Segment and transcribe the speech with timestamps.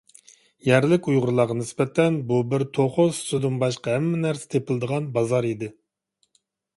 [0.67, 5.69] يەرلىك ئۇيغۇرلارغا نىسبەتەن، بۇ بىر «توخۇ سۈتىدىن باشقا ھەممە نەرسە تېپىلىدىغان بازار» ئىدى.